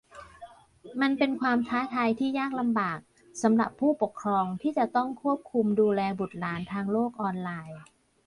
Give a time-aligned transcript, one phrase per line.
[1.01, 2.99] มันเป็นความท้าทายที่ยากลำบาก
[3.41, 7.79] สำหรับผู้ปกครองที่จะต้องควบคุมดูแลบุตรหลานทางโลกออนไลน์